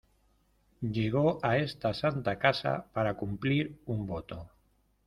[0.95, 4.49] llego a esta santa casa para cumplir un voto.